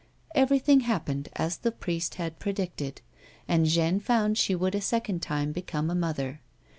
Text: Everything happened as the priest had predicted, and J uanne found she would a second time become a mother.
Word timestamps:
Everything 0.33 0.79
happened 0.79 1.29
as 1.35 1.57
the 1.57 1.71
priest 1.71 2.15
had 2.15 2.39
predicted, 2.39 3.01
and 3.47 3.67
J 3.67 3.81
uanne 3.81 4.01
found 4.01 4.35
she 4.35 4.55
would 4.55 4.73
a 4.73 4.81
second 4.81 5.21
time 5.21 5.51
become 5.51 5.91
a 5.91 5.93
mother. 5.95 6.41